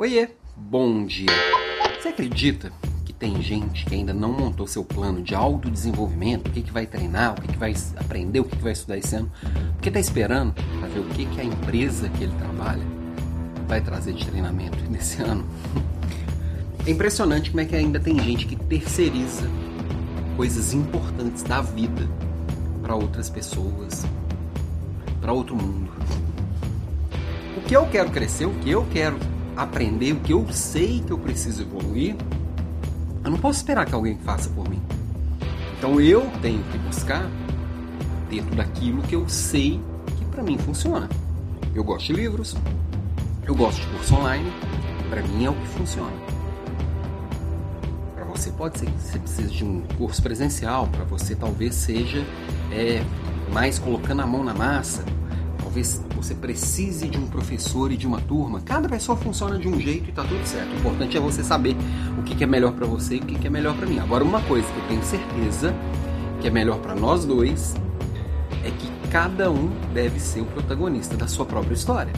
[0.00, 1.28] Oiê, bom dia.
[2.00, 2.72] Você acredita
[3.04, 6.48] que tem gente que ainda não montou seu plano de autodesenvolvimento?
[6.48, 8.96] O que, que vai treinar, o que, que vai aprender, o que, que vai estudar
[8.96, 9.30] esse ano?
[9.74, 12.82] Porque está esperando para ver o que, que a empresa que ele trabalha
[13.68, 15.44] vai trazer de treinamento nesse ano.
[16.86, 19.46] É impressionante como é que ainda tem gente que terceiriza
[20.34, 22.08] coisas importantes da vida
[22.80, 24.06] para outras pessoas,
[25.20, 25.92] para outro mundo.
[27.54, 29.18] O que eu quero crescer, o que eu quero
[29.62, 32.16] aprender, o que eu sei que eu preciso evoluir,
[33.24, 34.80] eu não posso esperar que alguém faça por mim.
[35.78, 37.28] Então eu tenho que buscar
[38.28, 39.80] dentro daquilo que eu sei
[40.18, 41.08] que para mim funciona.
[41.74, 42.56] Eu gosto de livros,
[43.46, 44.50] eu gosto de curso online,
[45.08, 46.30] para mim é o que funciona.
[48.40, 52.24] Você pode ser que você precise de um curso presencial, para você talvez seja
[52.72, 53.04] é,
[53.52, 55.04] mais colocando a mão na massa.
[55.70, 58.60] Talvez você precise de um professor e de uma turma.
[58.60, 60.68] Cada pessoa funciona de um jeito e está tudo certo.
[60.72, 61.76] O importante é você saber
[62.18, 64.00] o que é melhor para você e o que é melhor para mim.
[64.00, 65.72] Agora, uma coisa que eu tenho certeza
[66.40, 67.76] que é melhor para nós dois
[68.64, 72.12] é que cada um deve ser o protagonista da sua própria história.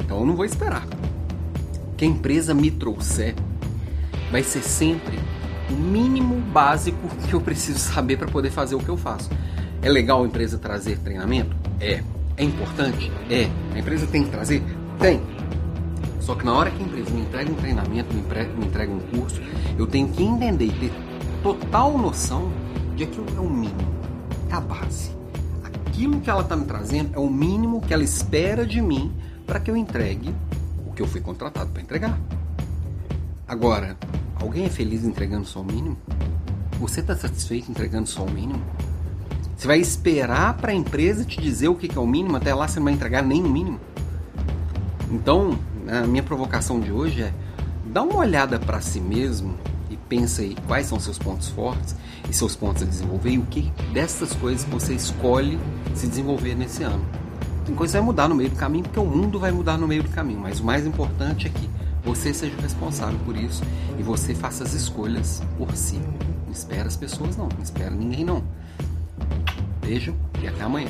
[0.00, 0.86] Então eu não vou esperar.
[1.98, 3.34] Que a empresa me trouxer
[4.32, 5.18] vai ser sempre
[5.68, 9.28] o mínimo básico que eu preciso saber para poder fazer o que eu faço.
[9.82, 11.54] É legal a empresa trazer treinamento?
[11.78, 12.02] É.
[12.36, 13.10] É importante?
[13.30, 13.48] É.
[13.74, 14.62] A empresa tem que trazer?
[14.98, 15.20] Tem.
[16.20, 18.92] Só que na hora que a empresa me entrega um treinamento, me entrega, me entrega
[18.92, 19.40] um curso,
[19.78, 20.92] eu tenho que entender e ter
[21.42, 22.50] total noção
[22.96, 23.94] de aquilo é o mínimo,
[24.50, 25.10] é a base.
[25.62, 29.12] Aquilo que ela está me trazendo é o mínimo que ela espera de mim
[29.46, 30.34] para que eu entregue
[30.86, 32.18] o que eu fui contratado para entregar.
[33.46, 33.96] Agora,
[34.44, 35.96] Alguém é feliz entregando só o mínimo?
[36.78, 38.62] Você está satisfeito entregando só o mínimo?
[39.64, 42.36] Você vai esperar para a empresa te dizer o que é o mínimo?
[42.36, 43.80] Até lá você não vai entregar nem o mínimo?
[45.10, 47.32] Então, a minha provocação de hoje é
[47.86, 49.54] dá uma olhada para si mesmo
[49.88, 51.96] e pensa aí quais são seus pontos fortes
[52.28, 55.58] e seus pontos a desenvolver e o que dessas coisas você escolhe
[55.94, 57.02] se desenvolver nesse ano.
[57.64, 59.88] Tem coisa que vai mudar no meio do caminho, porque o mundo vai mudar no
[59.88, 61.70] meio do caminho, mas o mais importante é que
[62.04, 63.62] você seja responsável por isso
[63.98, 65.98] e você faça as escolhas por si.
[66.44, 68.44] Não espera as pessoas não, não espera ninguém não.
[69.84, 70.88] Beijo e até amanhã.